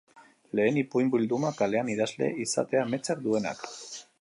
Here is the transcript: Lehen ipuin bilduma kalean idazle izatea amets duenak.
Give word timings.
Lehen 0.59 0.77
ipuin 0.81 1.11
bilduma 1.15 1.51
kalean 1.59 1.93
idazle 1.97 2.31
izatea 2.47 2.85
amets 2.87 3.07
duenak. 3.29 3.63